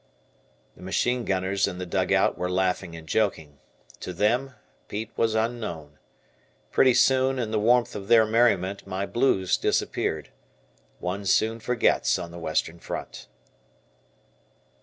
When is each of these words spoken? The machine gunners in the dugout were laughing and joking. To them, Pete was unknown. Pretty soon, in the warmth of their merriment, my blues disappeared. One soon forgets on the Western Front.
The 0.75 0.81
machine 0.81 1.25
gunners 1.25 1.67
in 1.67 1.77
the 1.77 1.85
dugout 1.85 2.35
were 2.35 2.49
laughing 2.49 2.95
and 2.95 3.05
joking. 3.07 3.59
To 3.99 4.13
them, 4.13 4.55
Pete 4.87 5.11
was 5.15 5.35
unknown. 5.35 5.99
Pretty 6.71 6.95
soon, 6.95 7.37
in 7.37 7.51
the 7.51 7.59
warmth 7.59 7.95
of 7.95 8.07
their 8.07 8.25
merriment, 8.25 8.87
my 8.87 9.05
blues 9.05 9.57
disappeared. 9.57 10.29
One 10.97 11.27
soon 11.27 11.59
forgets 11.59 12.17
on 12.17 12.31
the 12.31 12.39
Western 12.39 12.79
Front. 12.79 13.27